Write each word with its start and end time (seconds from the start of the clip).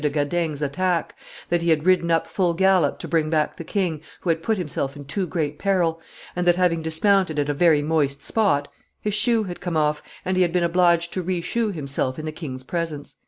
de 0.01 0.09
Gadaignes' 0.09 0.63
attack, 0.63 1.15
that 1.49 1.61
he 1.61 1.69
had 1.69 1.85
ridden 1.85 2.09
up 2.09 2.25
full 2.25 2.55
gallop 2.55 2.97
to 2.97 3.07
bring 3.07 3.29
back 3.29 3.55
the 3.57 3.63
king, 3.63 4.01
who 4.21 4.29
had 4.31 4.41
put 4.41 4.57
himself 4.57 4.95
in 4.95 5.05
too 5.05 5.27
great 5.27 5.59
peril, 5.59 6.01
and 6.35 6.47
that, 6.47 6.55
having 6.55 6.81
dismounted 6.81 7.37
at 7.37 7.49
a 7.49 7.53
very 7.53 7.83
moist 7.83 8.19
spot, 8.19 8.67
his 8.99 9.13
shoe 9.13 9.43
had 9.43 9.61
come 9.61 9.77
off, 9.77 10.01
and 10.25 10.37
he 10.37 10.41
had 10.41 10.51
been 10.51 10.63
obliged 10.63 11.13
to 11.13 11.21
re 11.21 11.39
shoe 11.39 11.69
himself 11.71 12.17
in 12.17 12.25
the 12.25 12.31
king's 12.31 12.63
presence." 12.63 13.13